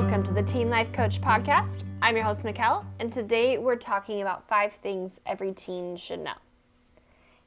[0.00, 1.82] Welcome to the Teen Life Coach Podcast.
[2.00, 6.32] I'm your host, Mikkel, and today we're talking about five things every teen should know.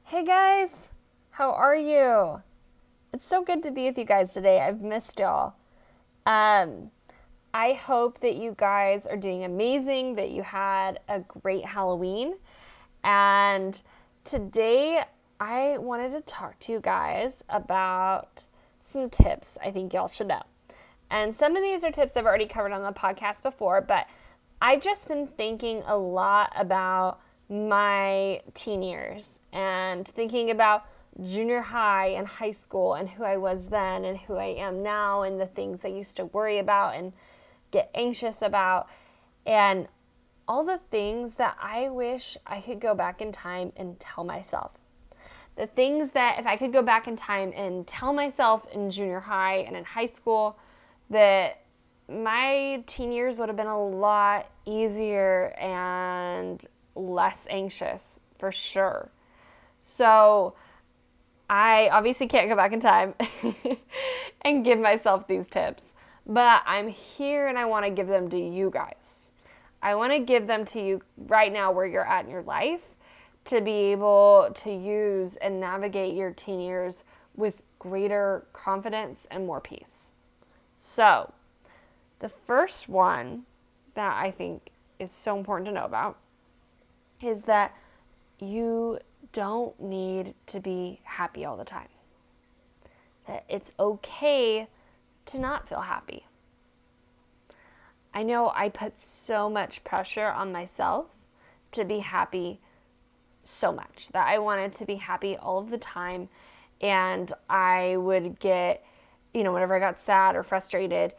[0.04, 0.86] Hey guys,
[1.30, 2.40] how are you?
[3.12, 4.60] It's so good to be with you guys today.
[4.60, 5.54] I've missed y'all.
[6.26, 6.92] Um,
[7.52, 12.36] I hope that you guys are doing amazing, that you had a great Halloween.
[13.02, 13.82] And
[14.22, 15.02] today
[15.40, 18.46] I wanted to talk to you guys about
[18.78, 20.42] some tips I think y'all should know.
[21.10, 24.06] And some of these are tips I've already covered on the podcast before, but
[24.60, 30.86] I've just been thinking a lot about my teen years and thinking about
[31.22, 35.22] junior high and high school and who I was then and who I am now
[35.22, 37.12] and the things I used to worry about and
[37.70, 38.88] get anxious about
[39.46, 39.86] and
[40.46, 44.72] all the things that I wish I could go back in time and tell myself.
[45.56, 49.20] The things that if I could go back in time and tell myself in junior
[49.20, 50.58] high and in high school,
[51.10, 51.60] that
[52.08, 59.10] my teen years would have been a lot easier and less anxious for sure.
[59.80, 60.54] So
[61.48, 63.14] I obviously can't go back in time
[64.42, 65.92] and give myself these tips,
[66.26, 69.30] but I'm here and I want to give them to you guys.
[69.82, 72.80] I want to give them to you right now where you're at in your life
[73.46, 77.04] to be able to use and navigate your teen years
[77.36, 80.13] with greater confidence and more peace.
[80.86, 81.32] So,
[82.18, 83.46] the first one
[83.94, 84.68] that I think
[84.98, 86.18] is so important to know about
[87.22, 87.74] is that
[88.38, 88.98] you
[89.32, 91.88] don't need to be happy all the time.
[93.26, 94.68] That it's okay
[95.24, 96.26] to not feel happy.
[98.12, 101.06] I know I put so much pressure on myself
[101.72, 102.60] to be happy
[103.42, 106.28] so much that I wanted to be happy all of the time
[106.78, 108.84] and I would get
[109.34, 111.12] you know, whenever I got sad or frustrated,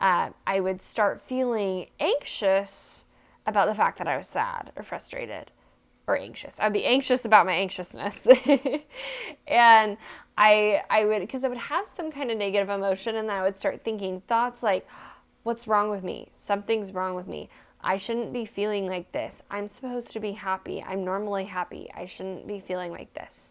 [0.00, 3.04] uh, I would start feeling anxious
[3.46, 5.50] about the fact that I was sad or frustrated
[6.06, 6.56] or anxious.
[6.60, 8.26] I'd be anxious about my anxiousness.
[9.46, 9.96] and
[10.36, 13.42] I I would because I would have some kind of negative emotion and then I
[13.42, 14.86] would start thinking thoughts like
[15.42, 16.28] what's wrong with me?
[16.34, 17.48] Something's wrong with me.
[17.80, 19.42] I shouldn't be feeling like this.
[19.50, 20.82] I'm supposed to be happy.
[20.86, 21.90] I'm normally happy.
[21.94, 23.50] I shouldn't be feeling like this.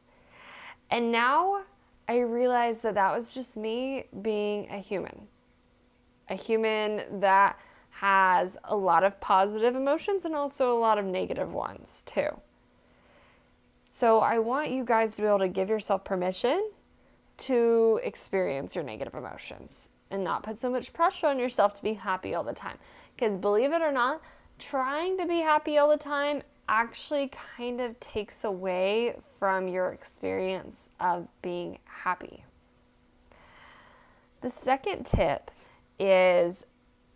[0.89, 1.63] And now
[2.07, 5.27] I realized that that was just me being a human.
[6.29, 7.57] A human that
[7.91, 12.29] has a lot of positive emotions and also a lot of negative ones too.
[13.89, 16.71] So I want you guys to be able to give yourself permission
[17.39, 21.93] to experience your negative emotions and not put so much pressure on yourself to be
[21.93, 22.77] happy all the time.
[23.15, 24.21] Because believe it or not,
[24.59, 30.89] trying to be happy all the time actually kind of takes away from your experience
[30.99, 32.45] of being happy.
[34.41, 35.51] The second tip
[35.99, 36.65] is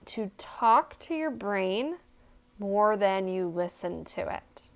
[0.05, 1.95] to talk to your brain
[2.59, 4.69] more than you listen to it.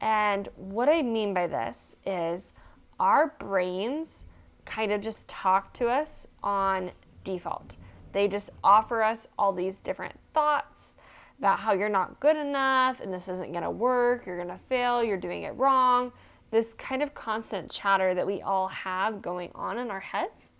[0.00, 2.52] And what I mean by this is
[2.98, 4.24] our brains
[4.64, 6.92] kind of just talk to us on
[7.24, 7.76] default.
[8.12, 10.94] They just offer us all these different thoughts
[11.38, 14.64] about how you're not good enough and this isn't going to work, you're going to
[14.68, 16.12] fail, you're doing it wrong.
[16.50, 20.50] This kind of constant chatter that we all have going on in our heads.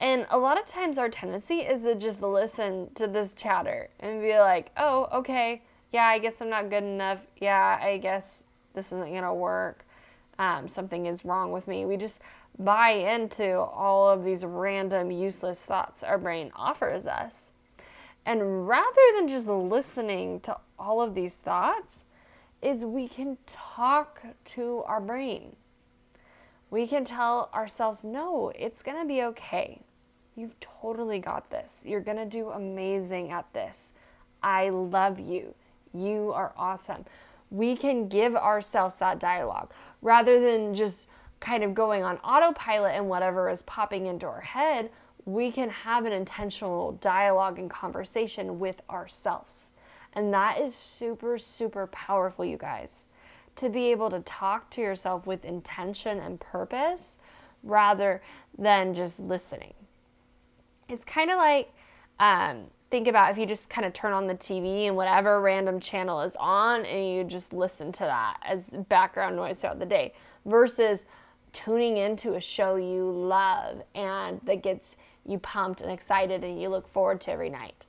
[0.00, 4.20] And a lot of times our tendency is to just listen to this chatter and
[4.20, 5.62] be like, oh, okay,
[5.92, 7.20] yeah, I guess I'm not good enough.
[7.38, 8.44] Yeah, I guess
[8.74, 9.86] this isn't going to work.
[10.38, 11.86] Um, something is wrong with me.
[11.86, 12.20] We just
[12.58, 17.50] buy into all of these random, useless thoughts our brain offers us.
[18.26, 22.02] And rather than just listening to all of these thoughts,
[22.60, 25.54] is we can talk to our brain.
[26.70, 29.80] We can tell ourselves, no, it's going to be okay.
[30.34, 31.80] You've totally got this.
[31.84, 33.92] You're going to do amazing at this.
[34.42, 35.54] I love you.
[35.94, 37.04] You are awesome.
[37.50, 39.70] We can give ourselves that dialogue
[40.02, 41.06] rather than just
[41.38, 44.90] kind of going on autopilot and whatever is popping into our head
[45.26, 49.72] we can have an intentional dialogue and conversation with ourselves.
[50.12, 53.06] And that is super, super powerful, you guys.
[53.56, 57.18] To be able to talk to yourself with intention and purpose
[57.62, 58.22] rather
[58.56, 59.74] than just listening.
[60.88, 61.72] It's kind of like,
[62.20, 65.80] um, think about if you just kind of turn on the TV and whatever random
[65.80, 70.14] channel is on and you just listen to that as background noise throughout the day
[70.44, 71.04] versus
[71.52, 76.68] tuning into a show you love and that gets you pumped and excited and you
[76.68, 77.86] look forward to every night.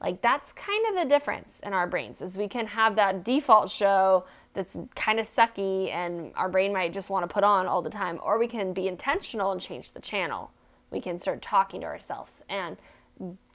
[0.00, 3.70] Like that's kind of the difference in our brains is we can have that default
[3.70, 4.24] show
[4.54, 7.90] that's kind of sucky and our brain might just want to put on all the
[7.90, 10.50] time or we can be intentional and change the channel.
[10.90, 12.76] We can start talking to ourselves and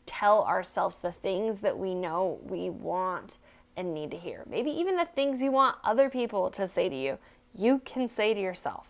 [0.05, 3.37] tell ourselves the things that we know we want
[3.77, 4.43] and need to hear.
[4.47, 7.17] Maybe even the things you want other people to say to you,
[7.55, 8.87] you can say to yourself.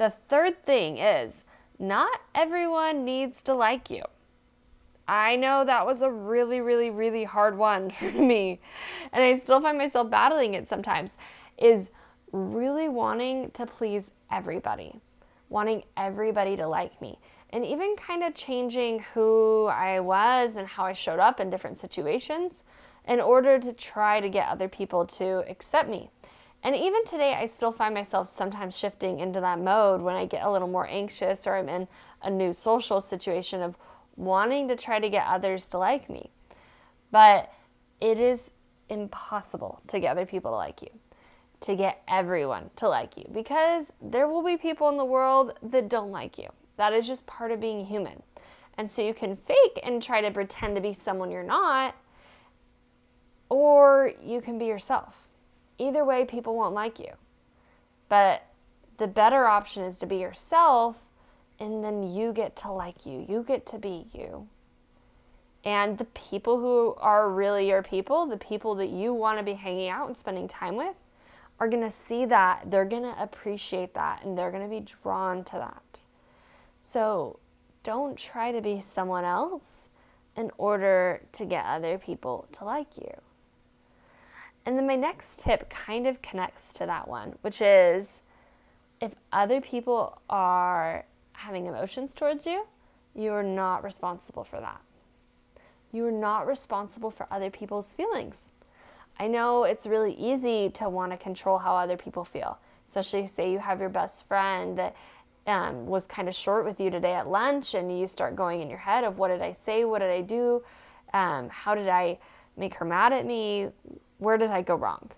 [0.00, 1.44] The third thing is
[1.78, 4.02] not everyone needs to like you.
[5.06, 8.62] I know that was a really, really, really hard one for me.
[9.12, 11.18] And I still find myself battling it sometimes.
[11.58, 11.90] Is
[12.32, 14.98] really wanting to please everybody,
[15.50, 17.18] wanting everybody to like me,
[17.50, 21.78] and even kind of changing who I was and how I showed up in different
[21.78, 22.62] situations
[23.06, 26.08] in order to try to get other people to accept me.
[26.62, 30.44] And even today, I still find myself sometimes shifting into that mode when I get
[30.44, 31.88] a little more anxious or I'm in
[32.22, 33.76] a new social situation of
[34.16, 36.30] wanting to try to get others to like me.
[37.10, 37.50] But
[38.00, 38.50] it is
[38.90, 40.90] impossible to get other people to like you,
[41.62, 45.88] to get everyone to like you, because there will be people in the world that
[45.88, 46.48] don't like you.
[46.76, 48.22] That is just part of being human.
[48.76, 51.94] And so you can fake and try to pretend to be someone you're not
[53.48, 55.26] or you can be yourself.
[55.80, 57.12] Either way, people won't like you.
[58.10, 58.44] But
[58.98, 60.96] the better option is to be yourself,
[61.58, 63.24] and then you get to like you.
[63.26, 64.46] You get to be you.
[65.64, 69.54] And the people who are really your people, the people that you want to be
[69.54, 70.96] hanging out and spending time with,
[71.58, 72.70] are going to see that.
[72.70, 76.00] They're going to appreciate that, and they're going to be drawn to that.
[76.82, 77.38] So
[77.82, 79.88] don't try to be someone else
[80.36, 83.14] in order to get other people to like you.
[84.66, 88.20] And then my next tip kind of connects to that one, which is
[89.00, 92.66] if other people are having emotions towards you,
[93.14, 94.80] you are not responsible for that.
[95.92, 98.52] You are not responsible for other people's feelings.
[99.18, 103.50] I know it's really easy to want to control how other people feel, especially say
[103.50, 104.94] you have your best friend that
[105.46, 108.68] um, was kind of short with you today at lunch, and you start going in
[108.68, 110.62] your head of what did I say, what did I do,
[111.12, 112.18] um, how did I
[112.56, 113.68] make her mad at me,
[114.20, 115.10] where did I go wrong?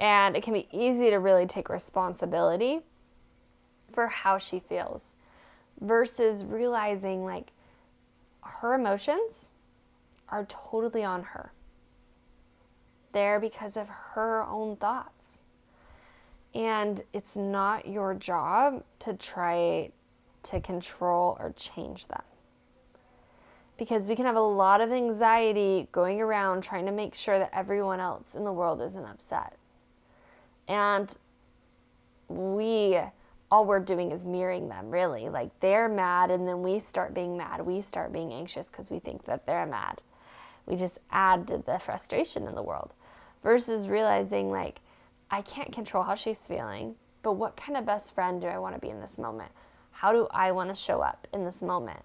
[0.00, 2.80] And it can be easy to really take responsibility
[3.92, 5.14] for how she feels
[5.80, 7.50] versus realizing like
[8.40, 9.50] her emotions
[10.28, 11.52] are totally on her.
[13.12, 15.38] They're because of her own thoughts.
[16.54, 19.90] And it's not your job to try
[20.44, 22.22] to control or change them
[23.78, 27.50] because we can have a lot of anxiety going around trying to make sure that
[27.52, 29.56] everyone else in the world isn't upset.
[30.66, 31.08] And
[32.26, 32.98] we,
[33.50, 35.28] all we're doing is mirroring them, really.
[35.28, 37.64] Like they're mad, and then we start being mad.
[37.64, 40.00] We start being anxious because we think that they're mad.
[40.66, 42.92] We just add to the frustration in the world
[43.42, 44.80] versus realizing, like,
[45.30, 48.74] I can't control how she's feeling, but what kind of best friend do I want
[48.74, 49.52] to be in this moment?
[49.92, 52.00] How do I want to show up in this moment?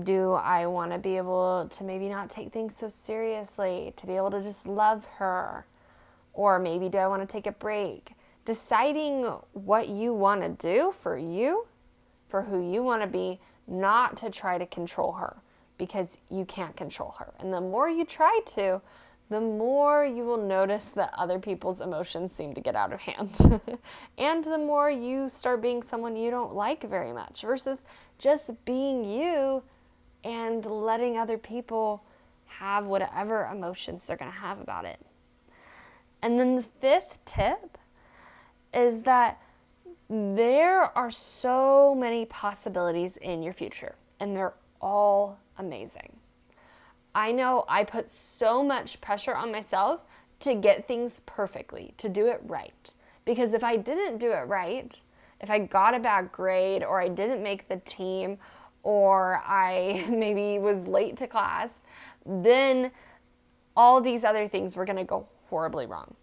[0.00, 4.16] Do I want to be able to maybe not take things so seriously, to be
[4.16, 5.66] able to just love her?
[6.32, 8.12] Or maybe do I want to take a break?
[8.44, 11.66] Deciding what you want to do for you,
[12.28, 15.36] for who you want to be, not to try to control her
[15.78, 17.32] because you can't control her.
[17.38, 18.80] And the more you try to,
[19.30, 23.60] the more you will notice that other people's emotions seem to get out of hand.
[24.18, 27.78] and the more you start being someone you don't like very much versus
[28.18, 29.62] just being you
[30.24, 32.02] and letting other people
[32.46, 35.00] have whatever emotions they're going to have about it.
[36.22, 37.78] And then the fifth tip
[38.72, 39.40] is that
[40.08, 46.14] there are so many possibilities in your future, and they're all amazing.
[47.14, 50.00] I know I put so much pressure on myself
[50.40, 52.94] to get things perfectly, to do it right.
[53.24, 55.00] Because if I didn't do it right,
[55.40, 58.38] if I got a bad grade or I didn't make the team
[58.82, 61.82] or I maybe was late to class,
[62.26, 62.90] then
[63.76, 66.14] all these other things were going to go horribly wrong.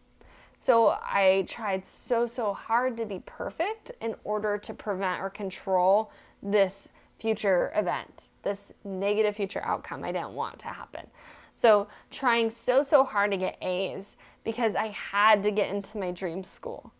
[0.57, 6.11] So I tried so, so hard to be perfect in order to prevent or control
[6.43, 11.07] this future event, this negative future outcome I didn't want to happen.
[11.55, 16.11] So trying so, so hard to get A's because I had to get into my
[16.11, 16.91] dream school.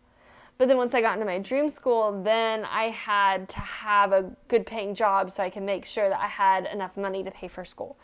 [0.60, 4.30] But then once I got into my dream school, then I had to have a
[4.48, 7.48] good paying job so I could make sure that I had enough money to pay
[7.48, 7.96] for school.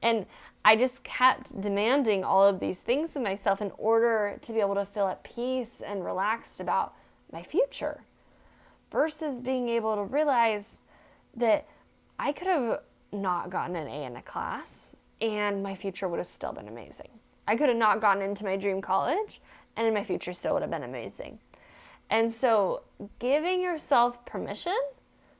[0.00, 0.24] And
[0.64, 4.76] I just kept demanding all of these things of myself in order to be able
[4.76, 6.94] to feel at peace and relaxed about
[7.30, 8.00] my future
[8.90, 10.78] versus being able to realize
[11.36, 11.68] that
[12.18, 12.80] I could have
[13.12, 17.10] not gotten an A in a class and my future would have still been amazing.
[17.46, 19.42] I could have not gotten into my dream college
[19.76, 21.38] and my future still would have been amazing.
[22.10, 22.82] And so
[23.18, 24.78] giving yourself permission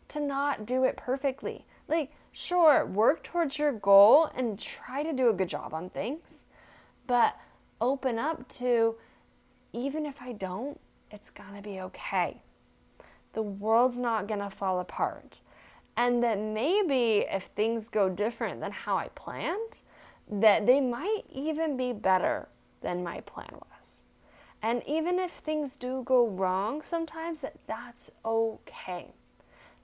[0.08, 1.66] to not do it perfectly.
[1.88, 6.44] Like, Sure, work towards your goal and try to do a good job on things,
[7.08, 7.34] but
[7.80, 8.94] open up to
[9.72, 10.78] even if I don't,
[11.10, 12.40] it's gonna be okay.
[13.32, 15.40] The world's not gonna fall apart.
[15.96, 19.78] And that maybe if things go different than how I planned,
[20.30, 22.48] that they might even be better
[22.82, 23.77] than my plan was.
[24.62, 29.06] And even if things do go wrong sometimes, that that's okay.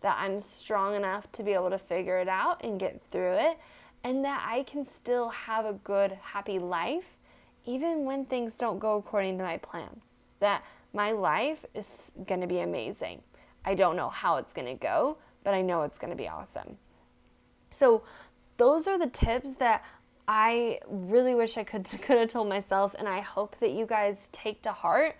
[0.01, 3.59] That I'm strong enough to be able to figure it out and get through it,
[4.03, 7.19] and that I can still have a good, happy life
[7.67, 10.01] even when things don't go according to my plan.
[10.41, 10.63] That
[10.93, 13.23] my life is going to be amazing.
[13.65, 16.29] I don't know how it's going to go, but I know it's going to be
[16.29, 16.77] awesome.
[17.71, 18.03] So,
[18.57, 19.83] those are the tips that
[20.27, 24.29] I really wish I could could have told myself and I hope that you guys
[24.33, 25.17] take to heart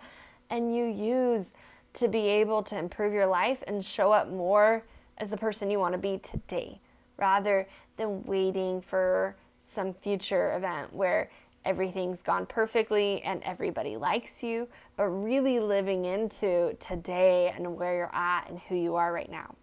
[0.49, 1.53] and you use
[1.93, 4.83] to be able to improve your life and show up more
[5.17, 6.79] as the person you want to be today
[7.17, 9.35] rather than waiting for
[9.65, 11.29] some future event where
[11.63, 18.15] everything's gone perfectly and everybody likes you, but really living into today and where you're
[18.15, 19.55] at and who you are right now.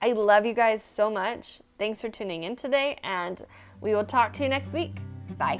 [0.00, 1.60] I love you guys so much.
[1.78, 3.44] Thanks for tuning in today, and
[3.80, 4.96] we will talk to you next week.
[5.36, 5.58] Bye.